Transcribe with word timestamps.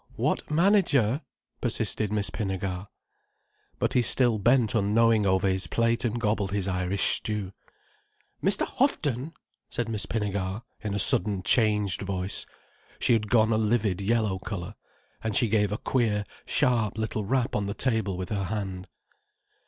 "What 0.15 0.49
manager?" 0.49 1.21
persisted 1.61 2.11
Miss 2.11 2.31
Pinnegar. 2.31 2.87
But 3.77 3.93
he 3.93 4.01
still 4.01 4.39
bent 4.39 4.73
unknowing 4.73 5.27
over 5.27 5.47
his 5.47 5.67
plate 5.67 6.03
and 6.03 6.19
gobbled 6.19 6.51
his 6.53 6.67
Irish 6.67 7.17
stew. 7.17 7.51
"Mr. 8.43 8.65
Houghton!" 8.65 9.33
said 9.69 9.87
Miss 9.87 10.07
Pinnegar, 10.07 10.63
in 10.83 10.95
a 10.95 10.97
sudden 10.97 11.43
changed 11.43 12.01
voice. 12.01 12.47
She 12.97 13.13
had 13.13 13.29
gone 13.29 13.53
a 13.53 13.59
livid 13.59 14.01
yellow 14.01 14.39
colour. 14.39 14.73
And 15.23 15.35
she 15.35 15.47
gave 15.47 15.71
a 15.71 15.77
queer, 15.77 16.23
sharp 16.47 16.97
little 16.97 17.23
rap 17.23 17.55
on 17.55 17.67
the 17.67 17.75
table 17.75 18.17
with 18.17 18.29
her 18.29 18.45
hand. 18.45 18.89